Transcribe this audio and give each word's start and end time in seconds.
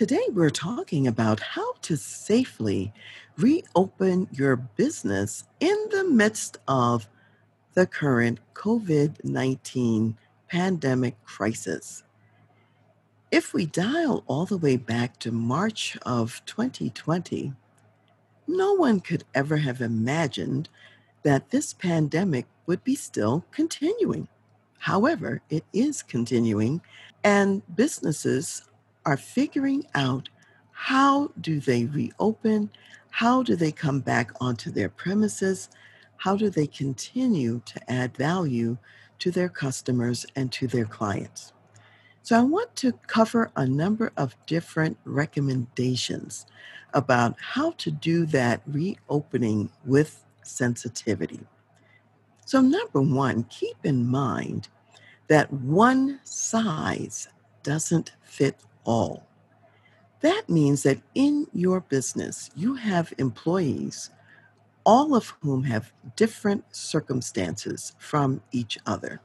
Today, 0.00 0.28
we're 0.32 0.48
talking 0.48 1.06
about 1.06 1.40
how 1.40 1.74
to 1.82 1.94
safely 1.94 2.90
reopen 3.36 4.28
your 4.32 4.56
business 4.56 5.44
in 5.60 5.76
the 5.90 6.04
midst 6.04 6.56
of 6.66 7.06
the 7.74 7.86
current 7.86 8.40
COVID 8.54 9.22
19 9.22 10.16
pandemic 10.48 11.22
crisis. 11.26 12.02
If 13.30 13.52
we 13.52 13.66
dial 13.66 14.24
all 14.26 14.46
the 14.46 14.56
way 14.56 14.78
back 14.78 15.18
to 15.18 15.32
March 15.32 15.98
of 16.06 16.40
2020, 16.46 17.52
no 18.46 18.72
one 18.72 19.00
could 19.00 19.24
ever 19.34 19.58
have 19.58 19.82
imagined 19.82 20.70
that 21.24 21.50
this 21.50 21.74
pandemic 21.74 22.46
would 22.64 22.82
be 22.84 22.94
still 22.94 23.44
continuing. 23.50 24.28
However, 24.78 25.42
it 25.50 25.64
is 25.74 26.02
continuing, 26.02 26.80
and 27.22 27.60
businesses 27.76 28.62
are 29.04 29.16
figuring 29.16 29.86
out 29.94 30.28
how 30.72 31.30
do 31.40 31.60
they 31.60 31.84
reopen, 31.84 32.70
how 33.10 33.42
do 33.42 33.56
they 33.56 33.72
come 33.72 34.00
back 34.00 34.30
onto 34.40 34.70
their 34.70 34.88
premises, 34.88 35.68
how 36.16 36.36
do 36.36 36.50
they 36.50 36.66
continue 36.66 37.60
to 37.64 37.90
add 37.90 38.16
value 38.16 38.76
to 39.18 39.30
their 39.30 39.48
customers 39.48 40.26
and 40.36 40.50
to 40.52 40.66
their 40.66 40.84
clients. 40.84 41.52
So, 42.22 42.38
I 42.38 42.42
want 42.42 42.74
to 42.76 42.92
cover 43.06 43.50
a 43.56 43.66
number 43.66 44.12
of 44.16 44.36
different 44.46 44.98
recommendations 45.04 46.46
about 46.92 47.36
how 47.40 47.72
to 47.72 47.90
do 47.90 48.26
that 48.26 48.62
reopening 48.66 49.70
with 49.84 50.22
sensitivity. 50.42 51.40
So, 52.44 52.60
number 52.60 53.00
one, 53.00 53.44
keep 53.44 53.76
in 53.84 54.06
mind 54.06 54.68
that 55.28 55.52
one 55.52 56.20
size 56.24 57.28
doesn't 57.62 58.12
fit 58.22 58.56
all. 58.84 59.26
That 60.20 60.48
means 60.48 60.82
that 60.82 61.00
in 61.14 61.46
your 61.52 61.80
business, 61.80 62.50
you 62.54 62.74
have 62.74 63.12
employees, 63.18 64.10
all 64.84 65.14
of 65.14 65.32
whom 65.40 65.64
have 65.64 65.92
different 66.16 66.64
circumstances 66.74 67.94
from 67.98 68.42
each 68.52 68.78
other. 68.86 69.20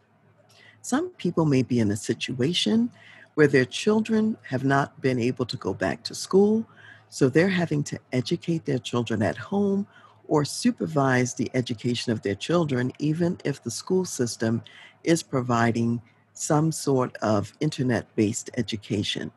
Some 0.81 1.09
people 1.11 1.45
may 1.45 1.63
be 1.63 1.79
in 1.79 1.91
a 1.91 1.97
situation 1.97 2.91
where 3.33 3.47
their 3.47 3.65
children 3.65 4.37
have 4.43 4.63
not 4.63 5.01
been 5.01 5.19
able 5.19 5.45
to 5.47 5.57
go 5.57 5.73
back 5.73 6.03
to 6.03 6.15
school, 6.15 6.65
so 7.09 7.27
they're 7.27 7.49
having 7.49 7.83
to 7.85 7.99
educate 8.13 8.65
their 8.65 8.79
children 8.79 9.21
at 9.21 9.37
home 9.37 9.87
or 10.27 10.45
supervise 10.45 11.33
the 11.33 11.51
education 11.53 12.11
of 12.11 12.21
their 12.21 12.35
children, 12.35 12.91
even 12.99 13.37
if 13.43 13.63
the 13.63 13.71
school 13.71 14.05
system 14.05 14.61
is 15.03 15.21
providing 15.21 16.01
some 16.33 16.71
sort 16.71 17.15
of 17.17 17.53
internet 17.59 18.13
based 18.15 18.49
education. 18.57 19.31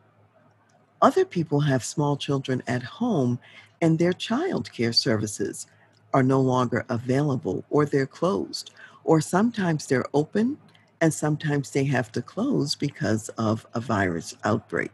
Other 1.01 1.25
people 1.25 1.61
have 1.61 1.85
small 1.85 2.17
children 2.17 2.63
at 2.67 2.83
home 2.83 3.39
and 3.81 3.99
their 3.99 4.13
child 4.13 4.73
care 4.73 4.93
services 4.93 5.67
are 6.13 6.23
no 6.23 6.41
longer 6.41 6.85
available 6.89 7.65
or 7.71 7.85
they're 7.85 8.07
closed, 8.07 8.73
or 9.05 9.21
sometimes 9.21 9.87
they're 9.87 10.07
open 10.15 10.59
and 11.01 11.15
sometimes 11.15 11.71
they 11.71 11.85
have 11.85 12.11
to 12.13 12.23
close 12.23 12.75
because 12.75 13.29
of 13.31 13.67
a 13.75 13.81
virus 13.81 14.35
outbreak. 14.45 14.91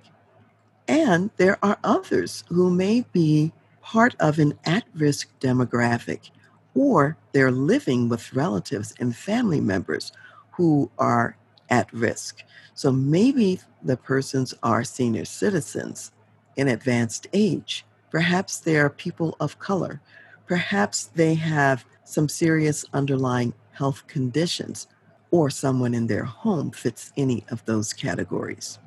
And 0.87 1.31
there 1.39 1.59
are 1.63 1.79
others 1.83 2.45
who 2.49 2.69
may 2.71 3.05
be 3.13 3.53
part 3.81 4.15
of 4.21 4.39
an 4.39 4.59
at 4.67 4.85
risk 4.95 5.29
demographic, 5.41 6.31
or 6.75 7.17
they're 7.33 7.51
living 7.51 8.09
with 8.09 8.35
relatives 8.35 8.95
and 9.01 9.17
family 9.17 9.61
members 9.61 10.13
who 10.51 10.91
are 10.99 11.37
at 11.71 11.93
risk. 11.93 12.43
So 12.75 12.93
maybe 12.93 13.61
the 13.83 13.97
persons 13.97 14.55
are 14.63 14.85
senior 14.85 15.25
citizens 15.25 16.13
in 16.57 16.69
advanced 16.69 17.27
age. 17.33 17.85
Perhaps 18.11 18.59
they 18.59 18.77
are 18.77 18.91
people 18.91 19.37
of 19.41 19.59
color. 19.59 20.01
Perhaps 20.47 21.07
they 21.15 21.35
have 21.35 21.85
some 22.05 22.29
serious 22.29 22.85
underlying 22.93 23.55
health 23.73 24.07
conditions, 24.07 24.87
or 25.31 25.51
someone 25.51 25.95
in 25.95 26.07
their 26.07 26.25
home 26.25 26.71
fits 26.71 27.13
any 27.17 27.45
of 27.51 27.65
those 27.65 27.93
categories. 27.93 28.79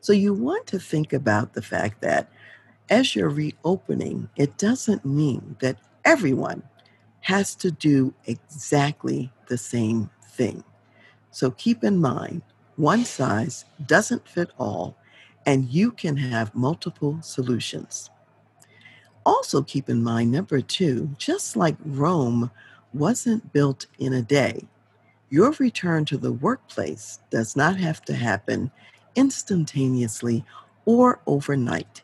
So 0.00 0.12
you 0.12 0.32
want 0.32 0.66
to 0.68 0.78
think 0.78 1.12
about 1.12 1.52
the 1.52 1.62
fact 1.62 2.00
that 2.00 2.30
as 2.88 3.14
you're 3.14 3.28
reopening, 3.28 4.30
it 4.36 4.56
doesn't 4.56 5.04
mean 5.04 5.56
that 5.60 5.76
everyone 6.04 6.62
has 7.20 7.54
to 7.56 7.70
do 7.70 8.14
exactly 8.24 9.30
the 9.48 9.58
same 9.58 10.08
thing. 10.22 10.64
So 11.38 11.52
keep 11.52 11.84
in 11.84 12.00
mind, 12.00 12.42
one 12.74 13.04
size 13.04 13.64
doesn't 13.86 14.26
fit 14.26 14.50
all, 14.58 14.96
and 15.46 15.68
you 15.68 15.92
can 15.92 16.16
have 16.16 16.52
multiple 16.52 17.20
solutions. 17.22 18.10
Also, 19.24 19.62
keep 19.62 19.88
in 19.88 20.02
mind, 20.02 20.32
number 20.32 20.60
two, 20.60 21.10
just 21.16 21.54
like 21.54 21.76
Rome 21.84 22.50
wasn't 22.92 23.52
built 23.52 23.86
in 24.00 24.14
a 24.14 24.20
day, 24.20 24.66
your 25.30 25.52
return 25.60 26.04
to 26.06 26.16
the 26.16 26.32
workplace 26.32 27.20
does 27.30 27.54
not 27.54 27.76
have 27.76 28.04
to 28.06 28.14
happen 28.14 28.72
instantaneously 29.14 30.44
or 30.86 31.20
overnight. 31.24 32.02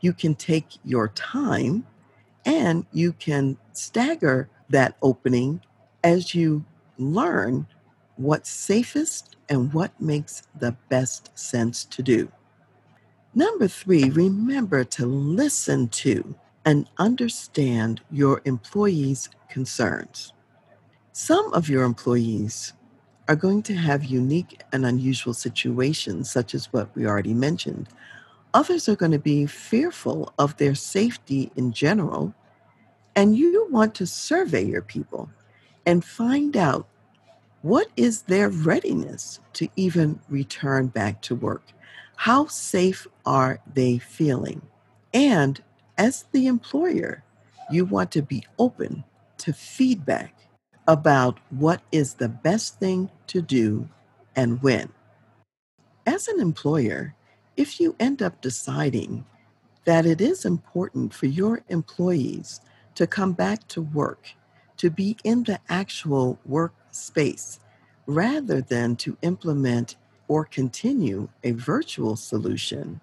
You 0.00 0.14
can 0.14 0.34
take 0.34 0.78
your 0.86 1.08
time 1.08 1.86
and 2.46 2.86
you 2.94 3.12
can 3.12 3.58
stagger 3.74 4.48
that 4.70 4.96
opening 5.02 5.60
as 6.02 6.34
you 6.34 6.64
learn 6.96 7.66
what's 8.20 8.50
safest 8.50 9.36
and 9.48 9.72
what 9.72 9.98
makes 10.00 10.42
the 10.58 10.76
best 10.88 11.36
sense 11.38 11.84
to 11.86 12.02
do. 12.02 12.30
Number 13.34 13.66
three, 13.66 14.10
remember 14.10 14.84
to 14.84 15.06
listen 15.06 15.88
to 15.88 16.34
and 16.64 16.88
understand 16.98 18.02
your 18.10 18.42
employees' 18.44 19.30
concerns. 19.48 20.32
Some 21.12 21.52
of 21.54 21.68
your 21.68 21.84
employees 21.84 22.74
are 23.28 23.36
going 23.36 23.62
to 23.62 23.74
have 23.74 24.04
unique 24.04 24.60
and 24.72 24.84
unusual 24.84 25.32
situations, 25.32 26.30
such 26.30 26.54
as 26.54 26.72
what 26.72 26.94
we 26.94 27.06
already 27.06 27.32
mentioned. 27.32 27.88
Others 28.52 28.88
are 28.88 28.96
going 28.96 29.12
to 29.12 29.18
be 29.18 29.46
fearful 29.46 30.32
of 30.38 30.56
their 30.56 30.74
safety 30.74 31.50
in 31.56 31.72
general, 31.72 32.34
and 33.16 33.36
you 33.36 33.66
want 33.70 33.94
to 33.94 34.06
survey 34.06 34.64
your 34.64 34.82
people 34.82 35.30
and 35.86 36.04
find 36.04 36.56
out 36.56 36.86
what 37.62 37.88
is 37.96 38.22
their 38.22 38.48
readiness 38.48 39.40
to 39.54 39.68
even 39.76 40.20
return 40.28 40.86
back 40.86 41.20
to 41.22 41.34
work? 41.34 41.62
How 42.16 42.46
safe 42.46 43.06
are 43.26 43.60
they 43.74 43.98
feeling? 43.98 44.62
And 45.12 45.62
as 45.98 46.24
the 46.32 46.46
employer, 46.46 47.22
you 47.70 47.84
want 47.84 48.10
to 48.12 48.22
be 48.22 48.46
open 48.58 49.04
to 49.38 49.52
feedback 49.52 50.34
about 50.88 51.38
what 51.50 51.82
is 51.92 52.14
the 52.14 52.28
best 52.28 52.78
thing 52.78 53.10
to 53.26 53.42
do 53.42 53.88
and 54.34 54.62
when. 54.62 54.90
As 56.06 56.28
an 56.28 56.40
employer, 56.40 57.14
if 57.56 57.78
you 57.78 57.94
end 58.00 58.22
up 58.22 58.40
deciding 58.40 59.26
that 59.84 60.06
it 60.06 60.20
is 60.20 60.44
important 60.44 61.12
for 61.12 61.26
your 61.26 61.62
employees 61.68 62.60
to 62.94 63.06
come 63.06 63.32
back 63.32 63.68
to 63.68 63.82
work, 63.82 64.30
to 64.78 64.90
be 64.90 65.16
in 65.24 65.44
the 65.44 65.60
actual 65.68 66.38
work 66.46 66.72
space 66.90 67.60
rather 68.06 68.60
than 68.60 68.96
to 68.96 69.16
implement 69.22 69.96
or 70.28 70.44
continue 70.44 71.28
a 71.44 71.52
virtual 71.52 72.16
solution, 72.16 73.00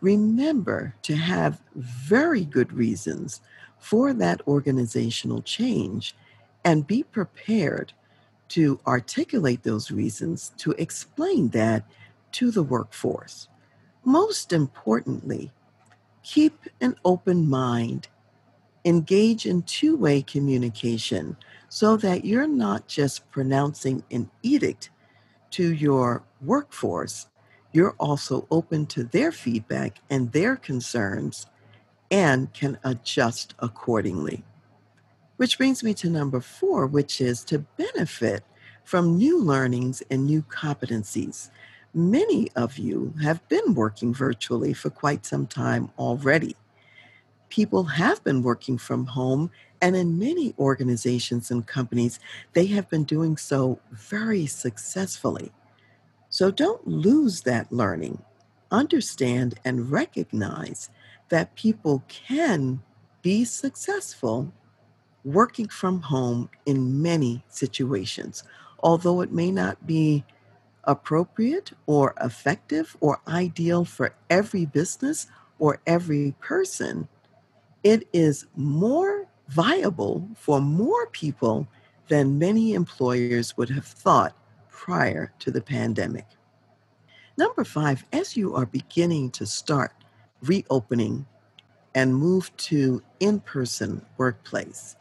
remember 0.00 0.94
to 1.02 1.16
have 1.16 1.60
very 1.74 2.44
good 2.44 2.72
reasons 2.72 3.40
for 3.78 4.12
that 4.12 4.40
organizational 4.46 5.42
change 5.42 6.14
and 6.64 6.86
be 6.86 7.02
prepared 7.02 7.92
to 8.48 8.80
articulate 8.86 9.62
those 9.62 9.90
reasons 9.90 10.52
to 10.56 10.72
explain 10.72 11.48
that 11.50 11.84
to 12.32 12.50
the 12.50 12.62
workforce. 12.62 13.48
Most 14.04 14.52
importantly, 14.52 15.52
keep 16.22 16.58
an 16.80 16.96
open 17.04 17.48
mind, 17.48 18.08
engage 18.84 19.46
in 19.46 19.62
two 19.62 19.96
way 19.96 20.22
communication 20.22 21.36
so 21.68 21.96
that 21.98 22.24
you're 22.24 22.48
not 22.48 22.86
just 22.86 23.30
pronouncing 23.30 24.02
an 24.10 24.30
edict 24.42 24.90
to 25.50 25.74
your 25.74 26.22
workforce, 26.42 27.26
you're 27.72 27.94
also 27.98 28.46
open 28.50 28.86
to 28.86 29.04
their 29.04 29.32
feedback 29.32 29.98
and 30.10 30.32
their 30.32 30.56
concerns 30.56 31.46
and 32.10 32.52
can 32.54 32.78
adjust 32.84 33.54
accordingly. 33.58 34.42
Which 35.36 35.58
brings 35.58 35.84
me 35.84 35.94
to 35.94 36.10
number 36.10 36.40
four, 36.40 36.86
which 36.86 37.20
is 37.20 37.44
to 37.44 37.60
benefit 37.76 38.42
from 38.84 39.18
new 39.18 39.40
learnings 39.40 40.02
and 40.10 40.26
new 40.26 40.42
competencies. 40.42 41.50
Many 41.94 42.48
of 42.56 42.78
you 42.78 43.12
have 43.22 43.46
been 43.48 43.74
working 43.74 44.14
virtually 44.14 44.72
for 44.72 44.90
quite 44.90 45.26
some 45.26 45.46
time 45.46 45.90
already. 45.98 46.56
People 47.50 47.84
have 47.84 48.22
been 48.24 48.42
working 48.42 48.78
from 48.78 49.06
home, 49.06 49.50
and 49.80 49.96
in 49.96 50.18
many 50.18 50.54
organizations 50.58 51.50
and 51.50 51.66
companies, 51.66 52.18
they 52.52 52.66
have 52.66 52.88
been 52.88 53.04
doing 53.04 53.36
so 53.36 53.78
very 53.92 54.46
successfully. 54.46 55.52
So 56.30 56.50
don't 56.50 56.86
lose 56.86 57.42
that 57.42 57.72
learning. 57.72 58.22
Understand 58.70 59.58
and 59.64 59.90
recognize 59.90 60.90
that 61.28 61.54
people 61.54 62.02
can 62.08 62.82
be 63.22 63.44
successful 63.44 64.52
working 65.24 65.68
from 65.68 66.02
home 66.02 66.48
in 66.66 67.02
many 67.02 67.44
situations, 67.48 68.44
although 68.82 69.20
it 69.20 69.32
may 69.32 69.50
not 69.50 69.86
be 69.86 70.24
appropriate 70.84 71.72
or 71.86 72.14
effective 72.22 72.96
or 73.00 73.20
ideal 73.28 73.84
for 73.84 74.14
every 74.30 74.64
business 74.64 75.26
or 75.58 75.80
every 75.86 76.34
person. 76.40 77.08
It 77.84 78.08
is 78.12 78.46
more 78.56 79.27
viable 79.48 80.28
for 80.36 80.60
more 80.60 81.06
people 81.08 81.66
than 82.08 82.38
many 82.38 82.74
employers 82.74 83.56
would 83.56 83.68
have 83.70 83.84
thought 83.84 84.36
prior 84.68 85.32
to 85.40 85.50
the 85.50 85.60
pandemic. 85.60 86.26
Number 87.36 87.64
five, 87.64 88.04
as 88.12 88.36
you 88.36 88.54
are 88.54 88.66
beginning 88.66 89.30
to 89.32 89.46
start 89.46 89.92
reopening 90.42 91.26
and 91.94 92.14
move 92.14 92.54
to 92.56 93.02
in 93.20 93.40
person 93.40 94.04
workplace, 94.16 94.96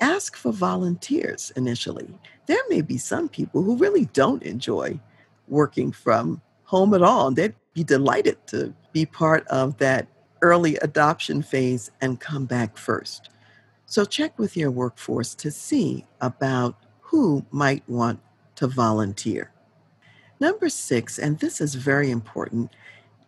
ask 0.00 0.36
for 0.36 0.52
volunteers 0.52 1.52
initially. 1.56 2.18
There 2.46 2.62
may 2.68 2.80
be 2.80 2.98
some 2.98 3.28
people 3.28 3.62
who 3.62 3.76
really 3.76 4.06
don't 4.06 4.42
enjoy 4.42 4.98
working 5.48 5.92
from 5.92 6.42
home 6.64 6.94
at 6.94 7.02
all. 7.02 7.28
and 7.28 7.36
They'd 7.36 7.54
be 7.74 7.84
delighted 7.84 8.44
to 8.48 8.74
be 8.92 9.06
part 9.06 9.46
of 9.48 9.78
that 9.78 10.08
early 10.42 10.76
adoption 10.76 11.42
phase 11.42 11.90
and 12.00 12.18
come 12.18 12.46
back 12.46 12.76
first. 12.76 13.30
So 13.92 14.06
check 14.06 14.38
with 14.38 14.56
your 14.56 14.70
workforce 14.70 15.34
to 15.34 15.50
see 15.50 16.06
about 16.22 16.76
who 17.02 17.44
might 17.50 17.86
want 17.86 18.20
to 18.54 18.66
volunteer. 18.66 19.52
Number 20.40 20.70
six, 20.70 21.18
and 21.18 21.38
this 21.38 21.60
is 21.60 21.74
very 21.74 22.10
important, 22.10 22.70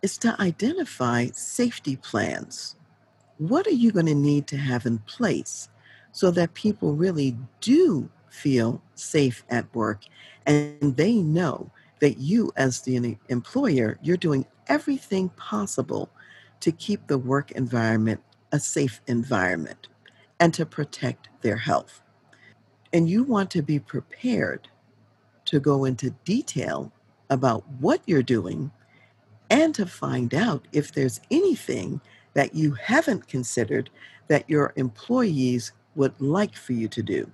is 0.01 0.17
to 0.17 0.35
identify 0.41 1.27
safety 1.33 1.97
plans. 1.97 2.77
What 3.37 3.67
are 3.67 3.77
you 3.77 3.91
going 3.91 4.07
to 4.07 4.15
need 4.15 4.47
to 4.47 4.57
have 4.57 4.87
in 4.87 4.97
place 4.97 5.69
so 6.11 6.31
that 6.31 6.55
people 6.55 6.95
really 6.95 7.37
do 7.61 8.09
feel 8.29 8.81
safe 8.95 9.43
at 9.51 9.71
work 9.75 10.05
and 10.47 10.97
they 10.97 11.13
know 11.13 11.69
that 11.99 12.17
you, 12.17 12.51
as 12.55 12.81
the 12.81 13.19
employer, 13.29 13.99
you're 14.01 14.17
doing 14.17 14.47
everything 14.65 15.29
possible 15.29 16.09
to 16.61 16.71
keep 16.71 17.05
the 17.05 17.19
work 17.19 17.51
environment 17.51 18.19
a 18.51 18.59
safe 18.59 18.99
environment 19.05 19.89
and 20.39 20.53
to 20.53 20.65
protect 20.65 21.29
their 21.41 21.57
health. 21.57 22.01
And 22.93 23.09
you 23.09 23.23
want 23.23 23.51
to 23.51 23.61
be 23.61 23.79
prepared 23.79 24.67
to 25.45 25.59
go 25.59 25.85
into 25.85 26.11
detail 26.25 26.91
about 27.29 27.67
what 27.79 28.01
you're 28.05 28.23
doing 28.23 28.71
and 29.49 29.75
to 29.75 29.85
find 29.85 30.33
out 30.33 30.67
if 30.71 30.91
there's 30.91 31.21
anything 31.31 32.01
that 32.33 32.55
you 32.55 32.73
haven't 32.73 33.27
considered 33.27 33.89
that 34.27 34.49
your 34.49 34.73
employees 34.75 35.71
would 35.95 36.19
like 36.19 36.55
for 36.55 36.73
you 36.73 36.87
to 36.89 37.03
do. 37.03 37.29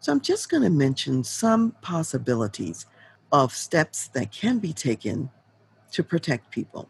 So 0.00 0.12
I'm 0.12 0.20
just 0.20 0.50
going 0.50 0.64
to 0.64 0.70
mention 0.70 1.24
some 1.24 1.72
possibilities 1.80 2.86
of 3.30 3.52
steps 3.54 4.08
that 4.08 4.32
can 4.32 4.58
be 4.58 4.72
taken 4.72 5.30
to 5.92 6.02
protect 6.02 6.50
people. 6.50 6.88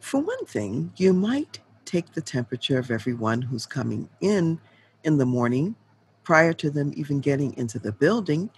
For 0.00 0.20
one 0.20 0.44
thing, 0.46 0.92
you 0.96 1.12
might 1.12 1.60
take 1.92 2.12
the 2.14 2.22
temperature 2.22 2.78
of 2.78 2.90
everyone 2.90 3.42
who's 3.42 3.66
coming 3.66 4.08
in 4.22 4.58
in 5.04 5.18
the 5.18 5.26
morning 5.26 5.76
prior 6.24 6.54
to 6.54 6.70
them 6.70 6.92
even 6.96 7.20
getting 7.20 7.56
into 7.58 7.78
the 7.78 7.92
building 7.92 8.50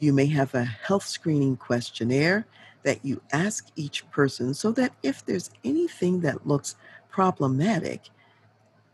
you 0.00 0.12
may 0.12 0.26
have 0.26 0.54
a 0.54 0.64
health 0.64 1.06
screening 1.06 1.56
questionnaire 1.56 2.46
that 2.82 3.04
you 3.04 3.20
ask 3.32 3.68
each 3.76 4.10
person 4.10 4.54
so 4.54 4.72
that 4.72 4.92
if 5.02 5.24
there's 5.24 5.50
anything 5.62 6.20
that 6.20 6.46
looks 6.46 6.76
problematic, 7.10 8.08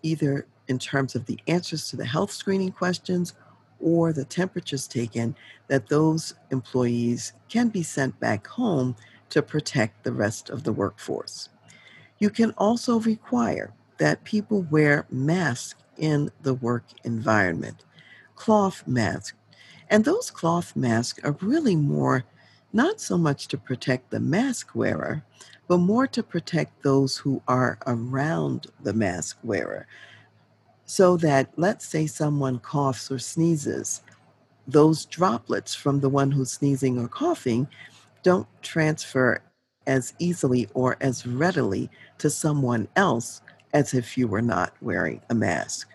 either 0.03 0.47
in 0.67 0.79
terms 0.79 1.15
of 1.15 1.25
the 1.27 1.39
answers 1.47 1.89
to 1.89 1.97
the 1.97 2.05
health 2.05 2.33
screening 2.33 2.73
questions 2.73 3.35
or 3.81 4.13
the 4.13 4.25
temperatures 4.25 4.89
taken, 4.89 5.37
that 5.69 5.89
those 5.89 6.35
employees 6.51 7.33
can 7.49 7.69
be 7.69 7.85
sent 7.85 8.19
back 8.19 8.47
home 8.47 8.97
to 9.31 9.41
protect 9.43 10.03
the 10.03 10.13
rest 10.13 10.51
of 10.51 10.65
the 10.65 10.73
workforce. 10.73 11.49
You 12.19 12.31
can 12.31 12.51
also 12.53 12.99
require 13.01 13.73
that 13.99 14.25
people 14.25 14.63
wear 14.71 15.07
masks 15.11 15.83
in 15.97 16.31
the 16.43 16.55
work 16.55 16.85
environment, 17.05 17.85
cloth 18.35 18.87
masks, 18.87 19.37
and 19.89 20.05
those 20.05 20.31
cloth 20.31 20.75
masks 20.77 21.21
are 21.25 21.37
really 21.41 21.77
more 21.77 22.25
not 22.73 23.01
so 23.01 23.17
much 23.17 23.49
to 23.49 23.57
protect 23.57 24.11
the 24.11 24.21
mask 24.21 24.75
wearer, 24.75 25.25
but 25.69 25.79
more 25.79 26.07
to 26.07 26.23
protect 26.23 26.83
those 26.83 27.17
who 27.17 27.43
are 27.49 27.79
around 27.87 28.67
the 28.83 28.93
mask 28.93 29.39
wearer. 29.43 29.87
So 30.85 31.17
that, 31.19 31.51
let's 31.57 31.87
say, 31.87 32.07
someone 32.07 32.59
coughs 32.59 33.11
or 33.11 33.19
sneezes, 33.19 34.03
those 34.69 35.07
droplets 35.07 35.75
from 35.75 36.01
the 36.01 36.09
one 36.09 36.31
who's 36.31 36.53
sneezing 36.53 36.99
or 36.99 37.09
coughing 37.09 37.67
don't 38.23 38.47
transfer 38.63 39.41
as 39.87 40.15
easily 40.19 40.69
or 40.75 40.97
as 41.01 41.27
readily 41.27 41.89
to 42.19 42.29
someone 42.29 42.89
else 42.97 43.41
as 43.77 43.93
if 43.93 44.17
you 44.17 44.27
were 44.27 44.41
not 44.41 44.73
wearing 44.81 45.21
a 45.29 45.35
mask. 45.35 45.91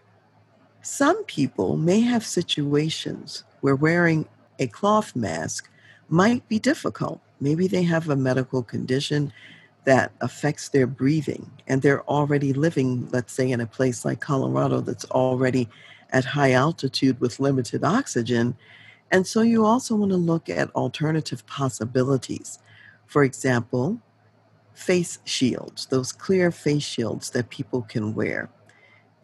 Some 0.83 1.23
people 1.23 1.77
may 1.77 2.01
have 2.01 2.23
situations 2.23 3.43
where 3.61 3.75
wearing 3.75 4.27
a 4.59 4.67
cloth 4.67 5.15
mask 5.15 5.67
might 6.07 6.47
be 6.47 6.59
difficult. 6.59 7.19
Maybe 7.39 7.67
they 7.67 7.81
have 7.81 8.07
a 8.07 8.15
medical 8.15 8.61
condition 8.61 9.33
that 9.85 10.11
affects 10.21 10.69
their 10.69 10.85
breathing 10.85 11.49
and 11.67 11.81
they're 11.81 12.07
already 12.07 12.53
living, 12.53 13.09
let's 13.11 13.33
say, 13.33 13.49
in 13.49 13.61
a 13.61 13.65
place 13.65 14.05
like 14.05 14.19
Colorado 14.19 14.81
that's 14.81 15.05
already 15.05 15.67
at 16.11 16.23
high 16.23 16.51
altitude 16.51 17.19
with 17.19 17.39
limited 17.39 17.83
oxygen. 17.83 18.55
And 19.09 19.25
so 19.25 19.41
you 19.41 19.65
also 19.65 19.95
want 19.95 20.11
to 20.11 20.17
look 20.17 20.49
at 20.49 20.69
alternative 20.75 21.43
possibilities. 21.47 22.59
For 23.07 23.23
example, 23.23 23.99
face 24.73 25.19
shields, 25.25 25.85
those 25.87 26.11
clear 26.11 26.51
face 26.51 26.83
shields 26.83 27.29
that 27.31 27.49
people 27.49 27.81
can 27.83 28.13
wear. 28.13 28.49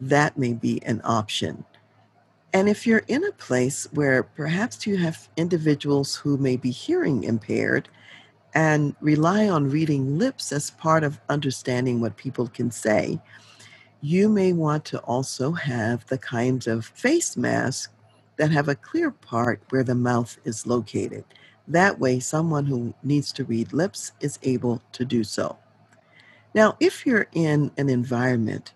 That 0.00 0.38
may 0.38 0.52
be 0.52 0.82
an 0.84 1.00
option. 1.04 1.64
And 2.52 2.68
if 2.68 2.86
you're 2.86 3.04
in 3.08 3.24
a 3.24 3.32
place 3.32 3.86
where 3.92 4.22
perhaps 4.22 4.86
you 4.86 4.96
have 4.98 5.28
individuals 5.36 6.14
who 6.14 6.38
may 6.38 6.56
be 6.56 6.70
hearing 6.70 7.24
impaired 7.24 7.88
and 8.54 8.96
rely 9.00 9.48
on 9.48 9.70
reading 9.70 10.18
lips 10.18 10.52
as 10.52 10.70
part 10.70 11.04
of 11.04 11.20
understanding 11.28 12.00
what 12.00 12.16
people 12.16 12.48
can 12.48 12.70
say, 12.70 13.20
you 14.00 14.28
may 14.28 14.52
want 14.52 14.84
to 14.86 14.98
also 15.00 15.52
have 15.52 16.06
the 16.06 16.18
kinds 16.18 16.66
of 16.66 16.86
face 16.86 17.36
masks 17.36 17.92
that 18.36 18.50
have 18.50 18.68
a 18.68 18.74
clear 18.74 19.10
part 19.10 19.60
where 19.70 19.84
the 19.84 19.94
mouth 19.94 20.38
is 20.44 20.66
located. 20.66 21.24
That 21.68 21.98
way, 21.98 22.18
someone 22.18 22.64
who 22.64 22.94
needs 23.02 23.30
to 23.34 23.44
read 23.44 23.74
lips 23.74 24.12
is 24.20 24.38
able 24.42 24.82
to 24.92 25.04
do 25.04 25.22
so. 25.22 25.58
Now, 26.54 26.76
if 26.80 27.04
you're 27.04 27.28
in 27.32 27.70
an 27.76 27.90
environment 27.90 28.72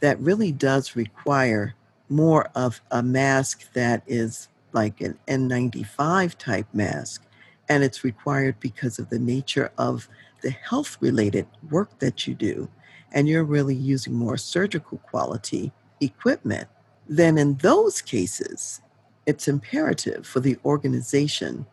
that 0.00 0.18
really 0.18 0.50
does 0.50 0.96
require 0.96 1.74
more 2.08 2.48
of 2.54 2.80
a 2.90 3.02
mask 3.02 3.70
that 3.74 4.02
is 4.06 4.48
like 4.72 5.02
an 5.02 5.18
N95 5.28 6.34
type 6.36 6.66
mask, 6.72 7.22
and 7.68 7.84
it's 7.84 8.04
required 8.04 8.58
because 8.58 8.98
of 8.98 9.10
the 9.10 9.18
nature 9.18 9.70
of 9.76 10.08
the 10.40 10.50
health 10.50 10.96
related 11.00 11.46
work 11.70 11.98
that 11.98 12.26
you 12.26 12.34
do, 12.34 12.68
and 13.12 13.28
you're 13.28 13.44
really 13.44 13.74
using 13.74 14.14
more 14.14 14.38
surgical 14.38 14.98
quality 14.98 15.72
equipment, 16.00 16.68
then 17.06 17.36
in 17.36 17.56
those 17.56 18.00
cases, 18.00 18.80
it's 19.26 19.46
imperative 19.46 20.26
for 20.26 20.40
the 20.40 20.56
organization 20.64 21.66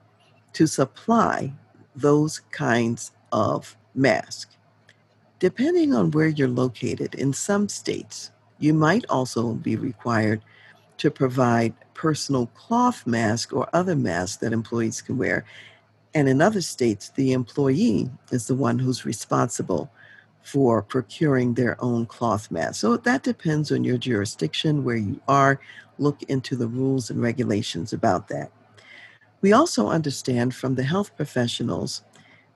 to 0.54 0.68
supply 0.68 1.54
those 1.96 2.39
kinds 2.51 3.12
of 3.32 3.75
masks. 3.96 4.58
Depending 5.39 5.94
on 5.94 6.12
where 6.12 6.27
you're 6.27 6.48
located, 6.48 7.13
in 7.16 7.34
some 7.34 7.70
states, 7.70 8.32
you 8.60 8.74
might 8.74 9.06
also 9.10 9.54
be 9.54 9.75
required 9.75 10.42
to 10.98 11.12
provide 11.12 11.74
personal 11.94 12.48
cloth 12.48 13.06
masks 13.06 13.54
or 13.54 13.70
other 13.74 13.96
masks 13.96 14.38
that 14.38 14.54
employees 14.54 15.01
can 15.01 15.18
wear. 15.18 15.46
And 16.16 16.27
in 16.27 16.42
other 16.42 16.62
states, 16.62 17.10
the 17.10 17.34
employee 17.34 18.10
is 18.32 18.48
the 18.48 18.56
one 18.56 18.80
who's 18.80 19.06
responsible 19.06 19.92
for 20.42 20.82
procuring 20.82 21.54
their 21.54 21.75
own 21.84 22.06
cloth 22.06 22.50
mask. 22.50 22.80
So 22.82 22.98
that 22.98 23.24
depends 23.24 23.72
on 23.72 23.84
your 23.84 23.98
jurisdiction, 23.98 24.84
where 24.84 24.96
you 24.96 25.20
are. 25.27 25.60
Look 26.00 26.24
into 26.24 26.56
the 26.56 26.68
rules 26.68 27.10
and 27.10 27.22
regulations 27.22 27.94
about 27.94 28.30
that. 28.30 28.51
We 29.41 29.53
also 29.53 29.89
understand 29.89 30.56
from 30.56 30.75
the 30.75 30.84
health 30.84 31.15
professionals 31.15 32.03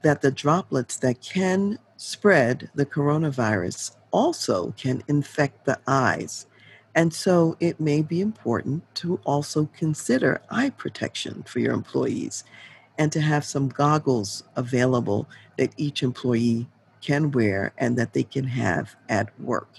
that 0.02 0.22
the 0.22 0.32
droplets 0.32 0.98
that 0.98 1.22
can 1.22 1.78
spread 1.98 2.70
the 2.74 2.86
coronavirus 2.86 3.96
also 4.12 4.72
can 4.78 5.04
infect 5.08 5.66
the 5.66 5.80
eyes. 5.88 6.48
And 6.96 7.14
so 7.14 7.56
it 7.60 7.80
may 7.80 8.02
be 8.02 8.20
important 8.20 8.84
to 8.96 9.20
also 9.24 9.70
consider 9.78 10.42
eye 10.50 10.72
protection 10.72 11.44
for 11.44 11.60
your 11.60 11.74
employees 11.74 12.44
and 12.98 13.12
to 13.12 13.22
have 13.22 13.46
some 13.46 13.70
goggles 13.70 14.44
available 14.56 15.30
that 15.58 15.74
each 15.78 16.04
employee 16.04 16.68
can 17.02 17.32
wear 17.32 17.74
and 17.78 17.98
that 17.98 18.14
they 18.14 18.24
can 18.24 18.46
have 18.46 18.96
at 19.08 19.40
work. 19.40 19.70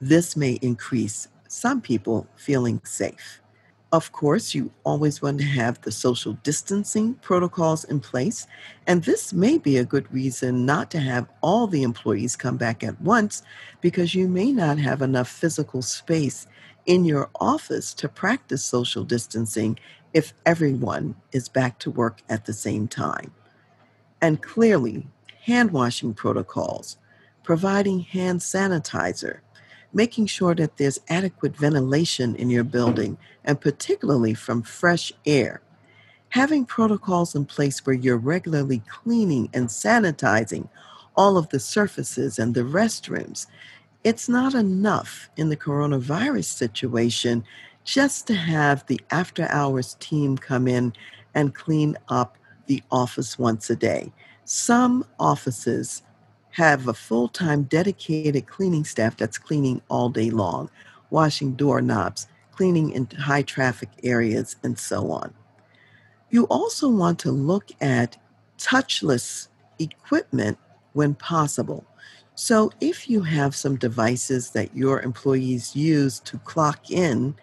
This 0.00 0.36
may 0.36 0.58
increase 0.60 1.28
some 1.48 1.80
people 1.80 2.26
feeling 2.36 2.80
safe. 2.84 3.40
Of 3.94 4.10
course, 4.10 4.56
you 4.56 4.72
always 4.82 5.22
want 5.22 5.38
to 5.38 5.44
have 5.44 5.80
the 5.82 5.92
social 5.92 6.32
distancing 6.42 7.14
protocols 7.14 7.84
in 7.84 8.00
place. 8.00 8.48
And 8.88 9.04
this 9.04 9.32
may 9.32 9.56
be 9.56 9.76
a 9.76 9.84
good 9.84 10.12
reason 10.12 10.66
not 10.66 10.90
to 10.90 10.98
have 10.98 11.28
all 11.42 11.68
the 11.68 11.84
employees 11.84 12.34
come 12.34 12.56
back 12.56 12.82
at 12.82 13.00
once 13.00 13.44
because 13.80 14.12
you 14.12 14.26
may 14.26 14.50
not 14.50 14.78
have 14.78 15.00
enough 15.00 15.28
physical 15.28 15.80
space 15.80 16.48
in 16.86 17.04
your 17.04 17.30
office 17.38 17.94
to 17.94 18.08
practice 18.08 18.64
social 18.64 19.04
distancing 19.04 19.78
if 20.12 20.34
everyone 20.44 21.14
is 21.30 21.48
back 21.48 21.78
to 21.78 21.92
work 21.92 22.20
at 22.28 22.46
the 22.46 22.52
same 22.52 22.88
time. 22.88 23.30
And 24.20 24.42
clearly, 24.42 25.06
hand 25.44 25.70
washing 25.70 26.14
protocols, 26.14 26.96
providing 27.44 28.00
hand 28.00 28.40
sanitizer, 28.40 29.38
making 29.94 30.26
sure 30.26 30.54
that 30.54 30.76
there's 30.76 31.00
adequate 31.08 31.56
ventilation 31.56 32.34
in 32.36 32.50
your 32.50 32.64
building, 32.64 33.16
and 33.44 33.60
particularly 33.60 34.34
from 34.34 34.62
fresh 34.62 35.12
air. 35.24 35.62
Having 36.30 36.66
protocols 36.66 37.34
in 37.34 37.44
place 37.44 37.86
where 37.86 37.94
you're 37.94 38.16
regularly 38.16 38.82
cleaning 38.88 39.48
and 39.54 39.68
sanitizing 39.68 40.68
all 41.16 41.36
of 41.36 41.48
the 41.50 41.60
surfaces 41.60 42.38
and 42.38 42.54
the 42.54 42.62
restrooms. 42.62 43.46
It's 44.02 44.28
not 44.28 44.54
enough 44.54 45.30
in 45.36 45.48
the 45.48 45.56
coronavirus 45.56 46.46
situation 46.46 47.44
just 47.84 48.26
to 48.26 48.34
have 48.34 48.84
the 48.86 49.00
after 49.10 49.46
hours 49.50 49.94
team 50.00 50.36
come 50.36 50.66
in 50.66 50.92
and 51.34 51.54
clean 51.54 51.96
up 52.08 52.36
the 52.66 52.82
office 52.90 53.38
once 53.38 53.70
a 53.70 53.76
day. 53.76 54.12
Some 54.44 55.04
offices 55.18 56.02
have 56.54 56.86
a 56.86 56.94
full 56.94 57.26
time 57.26 57.64
dedicated 57.64 58.46
cleaning 58.46 58.84
staff 58.84 59.16
that's 59.16 59.38
cleaning 59.38 59.82
all 59.88 60.08
day 60.08 60.30
long, 60.30 60.70
washing 61.10 61.54
doorknobs, 61.54 62.28
cleaning 62.52 62.90
in 62.90 63.06
high 63.06 63.42
traffic 63.42 63.88
areas, 64.04 64.54
and 64.62 64.78
so 64.78 65.10
on. 65.10 65.34
You 66.30 66.44
also 66.44 66.88
want 66.88 67.18
to 67.20 67.32
look 67.32 67.70
at 67.80 68.16
touchless 68.58 69.48
equipment 69.80 70.56
when 70.92 71.14
possible. 71.14 71.84
So, 72.36 72.70
if 72.80 73.10
you 73.10 73.22
have 73.22 73.56
some 73.56 73.76
devices 73.76 74.50
that 74.50 74.76
your 74.76 75.00
employees 75.00 75.74
use 75.74 76.20
to 76.20 76.38
clock 76.38 76.88
in, 76.88 77.34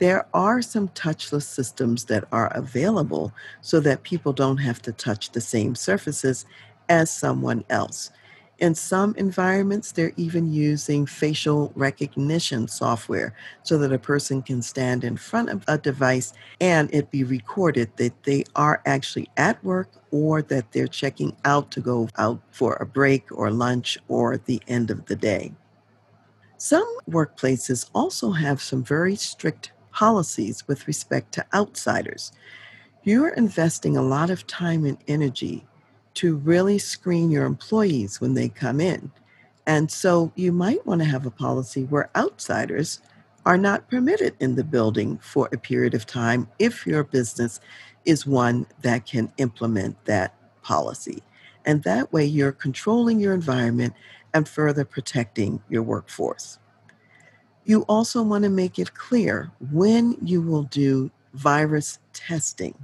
there 0.00 0.26
are 0.34 0.62
some 0.62 0.88
touchless 0.88 1.42
systems 1.42 2.06
that 2.06 2.24
are 2.32 2.48
available 2.48 3.32
so 3.60 3.78
that 3.80 4.02
people 4.02 4.32
don't 4.32 4.58
have 4.58 4.82
to 4.82 4.92
touch 4.92 5.30
the 5.30 5.40
same 5.40 5.76
surfaces 5.76 6.44
as 6.88 7.08
someone 7.10 7.64
else. 7.70 8.10
In 8.58 8.74
some 8.74 9.14
environments, 9.16 9.92
they're 9.92 10.12
even 10.16 10.52
using 10.52 11.06
facial 11.06 11.70
recognition 11.76 12.66
software 12.66 13.32
so 13.62 13.78
that 13.78 13.92
a 13.92 14.00
person 14.00 14.42
can 14.42 14.62
stand 14.62 15.04
in 15.04 15.16
front 15.16 15.48
of 15.50 15.62
a 15.68 15.78
device 15.78 16.32
and 16.60 16.92
it 16.92 17.12
be 17.12 17.22
recorded 17.22 17.96
that 17.98 18.24
they 18.24 18.42
are 18.56 18.82
actually 18.84 19.30
at 19.36 19.62
work 19.62 19.88
or 20.10 20.42
that 20.42 20.72
they're 20.72 20.88
checking 20.88 21.36
out 21.44 21.70
to 21.70 21.80
go 21.80 22.08
out 22.18 22.40
for 22.50 22.74
a 22.74 22.86
break 22.86 23.30
or 23.30 23.52
lunch 23.52 23.96
or 24.08 24.38
the 24.38 24.60
end 24.66 24.90
of 24.90 25.06
the 25.06 25.16
day. 25.16 25.52
Some 26.56 26.98
workplaces 27.08 27.88
also 27.94 28.32
have 28.32 28.60
some 28.60 28.82
very 28.82 29.14
strict 29.14 29.70
policies 29.92 30.66
with 30.66 30.88
respect 30.88 31.30
to 31.34 31.46
outsiders. 31.54 32.32
You're 33.04 33.28
investing 33.28 33.96
a 33.96 34.02
lot 34.02 34.30
of 34.30 34.48
time 34.48 34.84
and 34.84 34.98
energy 35.06 35.64
to 36.18 36.34
really 36.36 36.78
screen 36.78 37.30
your 37.30 37.46
employees 37.46 38.20
when 38.20 38.34
they 38.34 38.48
come 38.48 38.80
in. 38.80 39.08
And 39.66 39.88
so 39.88 40.32
you 40.34 40.50
might 40.50 40.84
want 40.84 41.00
to 41.00 41.04
have 41.04 41.26
a 41.26 41.30
policy 41.30 41.84
where 41.84 42.10
outsiders 42.16 43.00
are 43.46 43.56
not 43.56 43.88
permitted 43.88 44.34
in 44.40 44.56
the 44.56 44.64
building 44.64 45.18
for 45.18 45.48
a 45.52 45.58
period 45.58 45.94
of 45.94 46.06
time 46.06 46.48
if 46.58 46.84
your 46.84 47.04
business 47.04 47.60
is 48.04 48.26
one 48.26 48.66
that 48.82 49.06
can 49.06 49.32
implement 49.36 50.04
that 50.06 50.34
policy. 50.62 51.22
And 51.64 51.84
that 51.84 52.12
way 52.12 52.24
you're 52.24 52.50
controlling 52.50 53.20
your 53.20 53.32
environment 53.32 53.94
and 54.34 54.48
further 54.48 54.84
protecting 54.84 55.62
your 55.68 55.84
workforce. 55.84 56.58
You 57.64 57.82
also 57.82 58.24
want 58.24 58.42
to 58.42 58.50
make 58.50 58.80
it 58.80 58.94
clear 58.94 59.52
when 59.70 60.16
you 60.20 60.42
will 60.42 60.64
do 60.64 61.12
virus 61.34 62.00
testing 62.12 62.74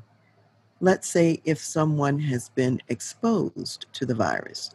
let's 0.84 1.08
say 1.08 1.40
if 1.46 1.58
someone 1.58 2.18
has 2.18 2.50
been 2.50 2.78
exposed 2.88 3.86
to 3.94 4.04
the 4.04 4.14
virus, 4.14 4.70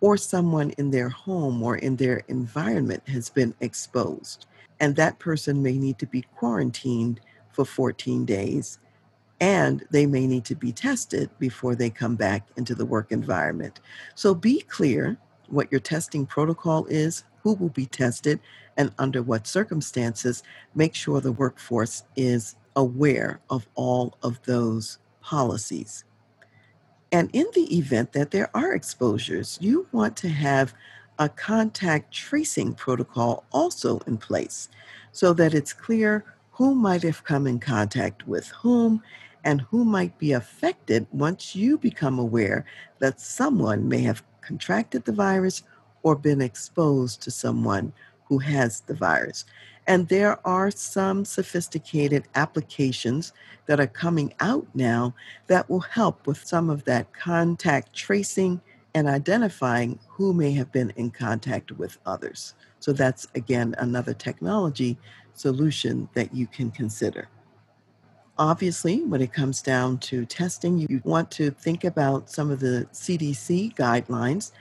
or 0.00 0.16
someone 0.16 0.70
in 0.78 0.90
their 0.90 1.10
home 1.10 1.62
or 1.62 1.76
in 1.76 1.96
their 1.96 2.22
environment 2.28 3.06
has 3.06 3.28
been 3.28 3.54
exposed, 3.60 4.46
and 4.80 4.96
that 4.96 5.18
person 5.18 5.62
may 5.62 5.76
need 5.76 5.98
to 5.98 6.06
be 6.06 6.22
quarantined 6.34 7.20
for 7.52 7.66
14 7.66 8.24
days, 8.24 8.78
and 9.42 9.84
they 9.90 10.06
may 10.06 10.26
need 10.26 10.46
to 10.46 10.54
be 10.54 10.72
tested 10.72 11.28
before 11.38 11.74
they 11.74 11.90
come 11.90 12.16
back 12.16 12.48
into 12.56 12.74
the 12.74 12.86
work 12.86 13.12
environment. 13.12 13.80
So 14.14 14.34
be 14.34 14.62
clear 14.62 15.18
what 15.48 15.70
your 15.70 15.80
testing 15.80 16.24
protocol 16.24 16.86
is, 16.86 17.24
who 17.42 17.52
will 17.52 17.68
be 17.68 17.84
tested, 17.84 18.40
and 18.78 18.94
under 18.98 19.22
what 19.22 19.46
circumstances. 19.46 20.42
Make 20.74 20.94
sure 20.94 21.20
the 21.20 21.32
workforce 21.32 22.04
is 22.16 22.56
aware 22.76 23.40
of 23.50 23.66
all 23.74 24.16
of 24.22 24.40
those 24.44 24.98
policies. 25.30 26.04
And 27.12 27.30
in 27.32 27.46
the 27.54 27.76
event 27.78 28.12
that 28.14 28.32
there 28.32 28.50
are 28.52 28.72
exposures, 28.74 29.58
you 29.60 29.86
want 29.92 30.16
to 30.18 30.28
have 30.28 30.74
a 31.20 31.28
contact 31.28 32.12
tracing 32.12 32.74
protocol 32.74 33.44
also 33.52 34.00
in 34.08 34.16
place 34.16 34.68
so 35.12 35.32
that 35.34 35.54
it's 35.54 35.72
clear 35.72 36.24
who 36.50 36.74
might 36.74 37.04
have 37.04 37.22
come 37.22 37.46
in 37.46 37.60
contact 37.60 38.26
with 38.26 38.48
whom 38.48 39.02
and 39.44 39.60
who 39.60 39.84
might 39.84 40.18
be 40.18 40.32
affected 40.32 41.06
once 41.12 41.54
you 41.54 41.78
become 41.78 42.18
aware 42.18 42.66
that 42.98 43.20
someone 43.20 43.88
may 43.88 44.00
have 44.00 44.24
contracted 44.40 45.04
the 45.04 45.12
virus 45.12 45.62
or 46.02 46.16
been 46.16 46.40
exposed 46.40 47.22
to 47.22 47.30
someone 47.30 47.92
who 48.24 48.38
has 48.38 48.80
the 48.80 48.94
virus. 48.94 49.44
And 49.90 50.06
there 50.06 50.38
are 50.46 50.70
some 50.70 51.24
sophisticated 51.24 52.28
applications 52.36 53.32
that 53.66 53.80
are 53.80 53.88
coming 53.88 54.32
out 54.38 54.64
now 54.72 55.16
that 55.48 55.68
will 55.68 55.80
help 55.80 56.28
with 56.28 56.46
some 56.46 56.70
of 56.70 56.84
that 56.84 57.12
contact 57.12 57.92
tracing 57.92 58.60
and 58.94 59.08
identifying 59.08 59.98
who 60.06 60.32
may 60.32 60.52
have 60.52 60.70
been 60.70 60.92
in 60.94 61.10
contact 61.10 61.72
with 61.72 61.98
others. 62.06 62.54
So 62.78 62.92
that's 62.92 63.26
again 63.34 63.74
another 63.78 64.14
technology 64.14 64.96
solution 65.34 66.08
that 66.14 66.32
you 66.32 66.46
can 66.46 66.70
consider. 66.70 67.28
Obviously, 68.38 69.02
when 69.02 69.20
it 69.20 69.32
comes 69.32 69.60
down 69.60 69.98
to 69.98 70.24
testing, 70.24 70.78
you 70.78 71.00
want 71.02 71.32
to 71.32 71.50
think 71.50 71.82
about 71.82 72.30
some 72.30 72.52
of 72.52 72.60
the 72.60 72.86
CDC 72.92 73.74
guidelines 73.74 74.52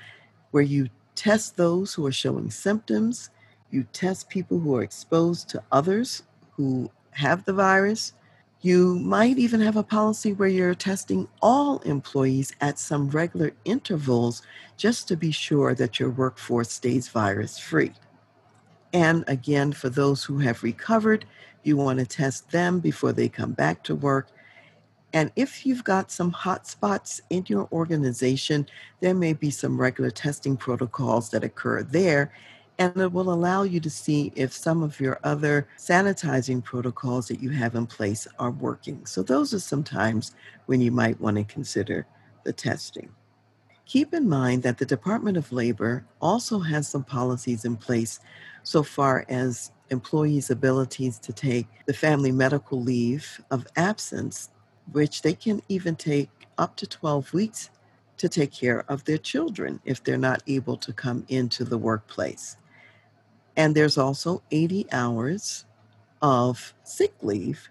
where 0.50 0.64
you 0.64 0.90
test 1.14 1.56
those 1.56 1.94
who 1.94 2.04
are 2.08 2.12
showing 2.12 2.50
symptoms 2.50 3.30
you 3.72 3.84
test 3.94 4.30
people 4.30 4.60
who 4.60 4.76
are 4.76 4.84
exposed 4.84 5.50
to 5.50 5.64
others 5.72 6.24
who 6.52 6.90
have 7.12 7.46
the 7.46 7.54
virus. 7.54 8.14
You 8.62 8.96
might 9.00 9.38
even 9.38 9.62
have 9.62 9.78
a 9.78 9.84
policy 9.84 10.34
where 10.34 10.50
you're 10.50 10.76
testing 10.76 11.28
all 11.42 11.80
employees 11.80 12.54
at 12.60 12.78
some 12.78 13.10
regular 13.10 13.52
intervals 13.64 14.42
just 14.76 15.08
to 15.08 15.16
be 15.16 15.32
sure 15.32 15.74
that 15.76 16.00
your 16.00 16.10
workforce 16.10 16.72
stays 16.72 17.08
virus 17.08 17.58
free. 17.58 17.94
And 18.92 19.24
again, 19.28 19.72
for 19.72 19.90
those 19.90 20.24
who 20.24 20.40
have 20.40 20.64
recovered, 20.64 21.26
you 21.64 21.78
want 21.78 22.00
to 22.00 22.06
test 22.06 22.52
them 22.52 22.80
before 22.80 23.14
they 23.14 23.30
come 23.30 23.52
back 23.52 23.84
to 23.84 23.96
work. 23.96 24.28
And 25.14 25.32
if 25.36 25.66
you've 25.66 25.84
got 25.84 26.12
some 26.12 26.32
hot 26.32 26.68
spots 26.68 27.22
in 27.30 27.46
your 27.48 27.68
organization, 27.72 28.68
there 29.00 29.14
may 29.14 29.34
be 29.34 29.52
some 29.52 29.80
regular 29.80 30.12
testing 30.12 30.58
protocols 30.58 31.30
that 31.32 31.44
occur 31.44 31.84
there 31.84 32.32
and 32.80 32.98
it 32.98 33.14
will 33.14 33.34
allow 33.34 33.64
you 33.64 33.82
to 33.82 33.92
see 33.92 34.34
if 34.36 34.54
some 34.54 34.84
of 34.84 35.00
your 35.02 35.20
other 35.24 35.68
sanitizing 35.80 36.64
protocols 36.64 37.30
that 37.30 37.42
you 37.42 37.52
have 37.52 37.76
in 37.76 37.88
place 37.88 38.28
are 38.40 38.52
working. 38.52 39.06
So, 39.08 39.24
those 39.24 39.54
are 39.54 39.60
some 39.60 39.84
times 39.84 40.34
when 40.68 40.82
you 40.82 40.92
might 40.92 41.22
want 41.22 41.38
to 41.38 41.46
consider 41.46 42.08
the 42.46 42.54
testing. 42.54 43.12
Keep 43.88 44.16
in 44.16 44.30
mind 44.30 44.64
that 44.64 44.80
the 44.80 44.86
Department 44.88 45.38
of 45.38 45.52
Labor 45.54 46.06
also 46.22 46.60
has 46.60 46.90
some 46.90 47.06
policies 47.06 47.66
in 47.66 47.78
place 47.78 48.20
so 48.64 48.84
far 48.84 49.26
as 49.30 49.72
employees' 49.92 50.52
abilities 50.52 51.20
to 51.20 51.34
take 51.34 51.68
the 51.88 51.94
family 51.94 52.32
medical 52.32 52.82
leave 52.82 53.42
of 53.52 53.68
absence, 53.78 54.52
which 54.94 55.24
they 55.24 55.34
can 55.34 55.62
even 55.70 55.96
take 55.98 56.30
up 56.58 56.78
to 56.78 56.88
12 56.88 57.34
weeks 57.34 57.72
to 58.18 58.30
take 58.30 58.54
care 58.54 58.86
of 58.90 59.06
their 59.06 59.20
children 59.20 59.82
if 59.86 60.04
they're 60.04 60.18
not 60.18 60.44
able 60.48 60.78
to 60.78 60.94
come 60.94 61.26
into 61.30 61.66
the 61.66 61.80
workplace. 61.80 62.58
And 63.60 63.76
there's 63.76 63.98
also 63.98 64.42
80 64.52 64.88
hours 64.94 65.66
of 66.22 66.74
sick 66.86 67.14
leave 67.22 67.70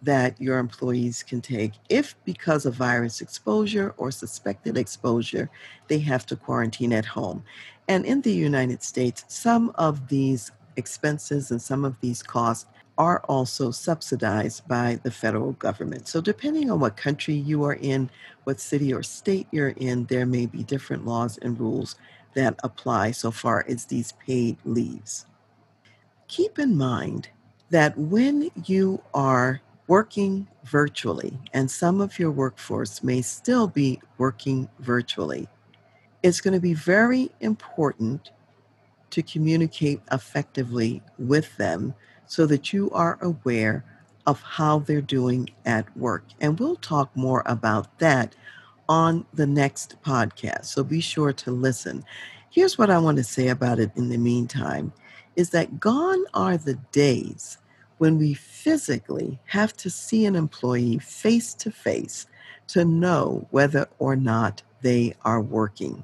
that 0.00 0.40
your 0.40 0.58
employees 0.58 1.24
can 1.24 1.40
take 1.40 1.72
if, 1.88 2.14
because 2.24 2.64
of 2.64 2.74
virus 2.74 3.20
exposure 3.20 3.92
or 3.96 4.12
suspected 4.12 4.78
exposure, 4.78 5.50
they 5.88 5.98
have 5.98 6.26
to 6.26 6.36
quarantine 6.36 6.92
at 6.92 7.06
home. 7.06 7.42
And 7.88 8.06
in 8.06 8.20
the 8.20 8.32
United 8.32 8.84
States, 8.84 9.24
some 9.26 9.72
of 9.74 10.06
these 10.06 10.52
expenses 10.76 11.50
and 11.50 11.60
some 11.60 11.84
of 11.84 11.96
these 12.00 12.22
costs 12.22 12.66
are 12.96 13.18
also 13.28 13.72
subsidized 13.72 14.68
by 14.68 15.00
the 15.02 15.10
federal 15.10 15.52
government. 15.54 16.06
So, 16.06 16.20
depending 16.20 16.70
on 16.70 16.78
what 16.78 16.96
country 16.96 17.34
you 17.34 17.64
are 17.64 17.74
in, 17.74 18.10
what 18.44 18.60
city 18.60 18.94
or 18.94 19.02
state 19.02 19.48
you're 19.50 19.70
in, 19.70 20.04
there 20.04 20.24
may 20.24 20.46
be 20.46 20.62
different 20.62 21.04
laws 21.04 21.36
and 21.42 21.58
rules 21.58 21.96
that 22.36 22.54
apply 22.62 23.10
so 23.10 23.30
far 23.30 23.64
as 23.66 23.86
these 23.86 24.12
paid 24.24 24.56
leaves. 24.64 25.26
Keep 26.28 26.58
in 26.58 26.76
mind 26.76 27.28
that 27.70 27.96
when 27.98 28.50
you 28.66 29.02
are 29.14 29.60
working 29.88 30.46
virtually, 30.64 31.38
and 31.54 31.70
some 31.70 32.00
of 32.00 32.18
your 32.18 32.30
workforce 32.30 33.02
may 33.02 33.22
still 33.22 33.66
be 33.66 34.00
working 34.18 34.68
virtually, 34.80 35.48
it's 36.22 36.40
going 36.40 36.54
to 36.54 36.60
be 36.60 36.74
very 36.74 37.30
important 37.40 38.30
to 39.10 39.22
communicate 39.22 40.00
effectively 40.12 41.00
with 41.18 41.56
them 41.56 41.94
so 42.26 42.44
that 42.46 42.72
you 42.72 42.90
are 42.90 43.18
aware 43.22 43.84
of 44.26 44.42
how 44.42 44.80
they're 44.80 45.00
doing 45.00 45.48
at 45.64 45.96
work. 45.96 46.24
And 46.40 46.58
we'll 46.58 46.76
talk 46.76 47.16
more 47.16 47.42
about 47.46 47.98
that 48.00 48.34
on 48.88 49.24
the 49.34 49.46
next 49.46 49.96
podcast. 50.02 50.66
So 50.66 50.84
be 50.84 51.00
sure 51.00 51.32
to 51.32 51.50
listen. 51.50 52.04
Here's 52.50 52.78
what 52.78 52.90
I 52.90 52.98
want 52.98 53.18
to 53.18 53.24
say 53.24 53.48
about 53.48 53.78
it 53.78 53.90
in 53.96 54.08
the 54.08 54.18
meantime 54.18 54.92
is 55.36 55.50
that 55.50 55.78
gone 55.78 56.24
are 56.34 56.56
the 56.56 56.74
days 56.92 57.58
when 57.98 58.18
we 58.18 58.34
physically 58.34 59.38
have 59.46 59.76
to 59.78 59.90
see 59.90 60.24
an 60.24 60.36
employee 60.36 60.98
face 60.98 61.54
to 61.54 61.70
face 61.70 62.26
to 62.68 62.84
know 62.84 63.46
whether 63.50 63.88
or 63.98 64.16
not 64.16 64.62
they 64.82 65.14
are 65.24 65.40
working. 65.40 66.02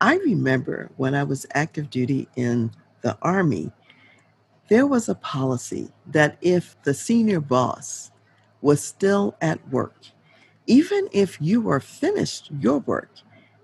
I 0.00 0.16
remember 0.16 0.90
when 0.96 1.14
I 1.14 1.22
was 1.22 1.46
active 1.54 1.90
duty 1.90 2.28
in 2.36 2.72
the 3.02 3.16
Army, 3.22 3.70
there 4.68 4.86
was 4.86 5.08
a 5.08 5.14
policy 5.14 5.90
that 6.06 6.38
if 6.40 6.76
the 6.82 6.94
senior 6.94 7.40
boss 7.40 8.10
was 8.60 8.82
still 8.82 9.36
at 9.40 9.68
work, 9.70 9.94
even 10.72 11.06
if 11.12 11.36
you 11.38 11.60
were 11.60 11.80
finished 11.80 12.50
your 12.58 12.78
work, 12.78 13.10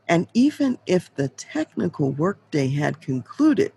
and 0.09 0.27
even 0.35 0.77
if 0.85 1.15
the 1.15 1.29
technical 1.31 2.13
workday 2.13 2.69
had 2.69 3.01
concluded, 3.01 3.73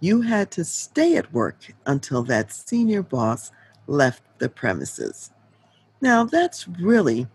you 0.00 0.22
had 0.22 0.50
to 0.50 0.64
stay 0.64 1.16
at 1.16 1.32
work 1.32 1.72
until 1.86 2.24
that 2.24 2.52
senior 2.52 3.00
boss 3.04 3.52
left 3.86 4.24
the 4.38 4.48
premises. 4.48 5.30
Now, 6.00 6.24
that's 6.24 6.66
really 6.66 7.28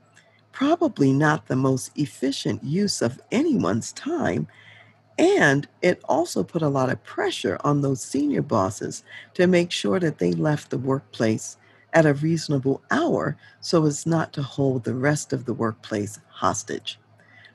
probably 0.51 1.13
not 1.13 1.47
the 1.47 1.55
most 1.55 1.97
efficient 1.97 2.61
use 2.61 3.01
of 3.01 3.21
anyone's 3.31 3.93
time. 3.93 4.45
And 5.17 5.69
it 5.81 6.01
also 6.09 6.43
put 6.43 6.61
a 6.61 6.67
lot 6.67 6.91
of 6.91 7.01
pressure 7.05 7.57
on 7.63 7.79
those 7.79 8.01
senior 8.01 8.41
bosses 8.41 9.05
to 9.35 9.47
make 9.47 9.71
sure 9.71 10.01
that 10.01 10.17
they 10.17 10.33
left 10.33 10.69
the 10.69 10.77
workplace 10.77 11.55
at 11.93 12.05
a 12.05 12.13
reasonable 12.15 12.81
hour 12.91 13.37
so 13.61 13.85
as 13.85 14.05
not 14.05 14.33
to 14.33 14.43
hold 14.43 14.83
the 14.83 14.95
rest 14.95 15.33
of 15.33 15.45
the 15.45 15.53
workplace 15.53 16.19
hostage. 16.29 16.99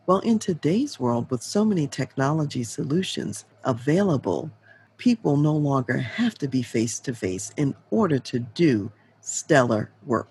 Well, 0.06 0.20
in 0.20 0.38
today's 0.38 0.98
world, 1.00 1.30
with 1.30 1.42
so 1.42 1.64
many 1.64 1.86
technology 1.86 2.64
solutions 2.64 3.44
available, 3.64 4.50
people 4.98 5.36
no 5.36 5.54
longer 5.54 5.98
have 5.98 6.34
to 6.38 6.48
be 6.48 6.62
face 6.62 6.98
to 7.00 7.14
face 7.14 7.52
in 7.56 7.74
order 7.90 8.18
to 8.20 8.40
do 8.40 8.90
stellar 9.20 9.90
work. 10.06 10.28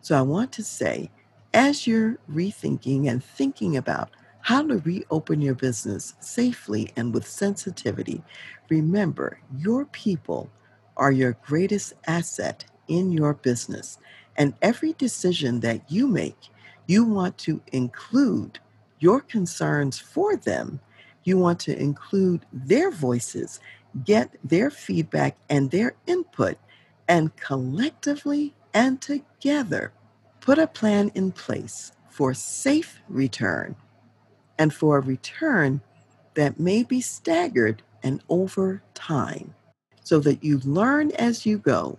So 0.00 0.18
I 0.18 0.22
want 0.22 0.52
to 0.52 0.64
say, 0.64 1.10
as 1.54 1.86
you're 1.86 2.18
rethinking 2.30 3.08
and 3.08 3.22
thinking 3.22 3.76
about 3.76 4.10
how 4.42 4.66
to 4.66 4.78
reopen 4.78 5.40
your 5.42 5.54
business 5.54 6.14
safely 6.20 6.92
and 6.96 7.14
with 7.14 7.26
sensitivity, 7.28 8.22
remember 8.68 9.40
your 9.58 9.84
people 9.86 10.50
are 10.96 11.12
your 11.12 11.36
greatest 11.46 11.94
asset 12.06 12.64
in 12.90 13.12
your 13.12 13.34
business. 13.34 13.98
And 14.36 14.54
every 14.60 14.92
decision 14.94 15.60
that 15.60 15.90
you 15.90 16.06
make, 16.06 16.50
you 16.86 17.04
want 17.04 17.38
to 17.38 17.62
include 17.72 18.58
your 18.98 19.22
concerns 19.22 19.98
for 19.98 20.36
them. 20.36 20.80
You 21.24 21.38
want 21.38 21.60
to 21.60 21.78
include 21.80 22.44
their 22.52 22.90
voices 22.90 23.60
get 24.04 24.30
their 24.44 24.70
feedback 24.70 25.36
and 25.48 25.70
their 25.70 25.94
input, 26.06 26.58
and 27.08 27.34
collectively 27.36 28.54
and 28.72 29.00
together 29.00 29.92
put 30.40 30.58
a 30.58 30.66
plan 30.66 31.10
in 31.14 31.32
place 31.32 31.92
for 32.08 32.34
safe 32.34 33.00
return 33.08 33.74
and 34.58 34.72
for 34.72 34.98
a 34.98 35.02
return 35.02 35.80
that 36.34 36.60
may 36.60 36.82
be 36.82 37.00
staggered 37.00 37.82
and 38.02 38.22
over 38.28 38.82
time 38.94 39.54
so 40.02 40.20
that 40.20 40.42
you 40.44 40.58
learn 40.60 41.10
as 41.12 41.44
you 41.44 41.58
go 41.58 41.98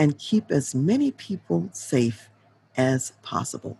and 0.00 0.18
keep 0.18 0.50
as 0.50 0.74
many 0.74 1.10
people 1.10 1.68
safe 1.72 2.30
as 2.74 3.12
possible. 3.22 3.78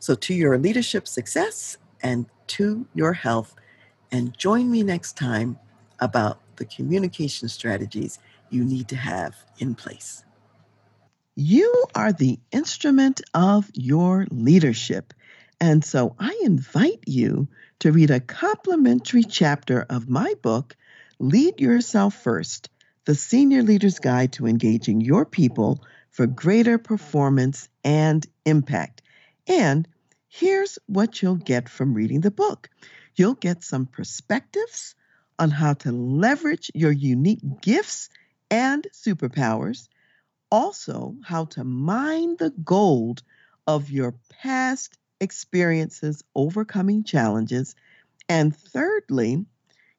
So, 0.00 0.16
to 0.16 0.34
your 0.34 0.58
leadership 0.58 1.06
success 1.06 1.78
and 2.02 2.26
to 2.48 2.86
your 2.92 3.12
health, 3.12 3.54
and 4.10 4.36
join 4.36 4.68
me 4.68 4.82
next 4.82 5.16
time 5.16 5.58
about 6.00 6.40
the 6.56 6.64
communication 6.64 7.48
strategies 7.48 8.18
you 8.50 8.64
need 8.64 8.88
to 8.88 8.96
have 8.96 9.36
in 9.60 9.76
place. 9.76 10.24
You 11.36 11.84
are 11.94 12.12
the 12.12 12.40
instrument 12.50 13.20
of 13.32 13.70
your 13.74 14.26
leadership. 14.30 15.14
And 15.60 15.84
so 15.84 16.16
I 16.18 16.36
invite 16.42 17.04
you 17.06 17.46
to 17.78 17.92
read 17.92 18.10
a 18.10 18.18
complimentary 18.18 19.22
chapter 19.22 19.86
of 19.88 20.08
my 20.08 20.34
book, 20.42 20.76
Lead 21.20 21.60
Yourself 21.60 22.14
First 22.14 22.68
The 23.04 23.16
Senior 23.16 23.64
Leader's 23.64 23.98
Guide 23.98 24.34
to 24.34 24.46
Engaging 24.46 25.00
Your 25.00 25.26
People 25.26 25.82
for 26.10 26.28
Greater 26.28 26.78
Performance 26.78 27.68
and 27.82 28.24
Impact. 28.44 29.02
And 29.48 29.88
here's 30.28 30.78
what 30.86 31.20
you'll 31.20 31.34
get 31.34 31.68
from 31.68 31.94
reading 31.94 32.20
the 32.20 32.30
book. 32.30 32.70
You'll 33.16 33.34
get 33.34 33.64
some 33.64 33.86
perspectives 33.86 34.94
on 35.36 35.50
how 35.50 35.72
to 35.72 35.90
leverage 35.90 36.70
your 36.74 36.92
unique 36.92 37.40
gifts 37.60 38.08
and 38.52 38.86
superpowers, 38.92 39.88
also, 40.52 41.16
how 41.24 41.46
to 41.46 41.64
mine 41.64 42.36
the 42.36 42.50
gold 42.50 43.24
of 43.66 43.90
your 43.90 44.14
past 44.28 44.96
experiences 45.20 46.22
overcoming 46.36 47.02
challenges, 47.02 47.74
and 48.28 48.54
thirdly, 48.54 49.44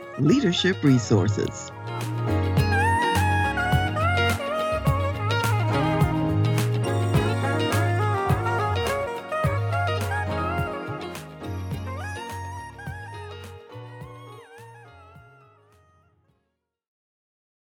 leadership 0.21 0.83
resources. 0.83 1.70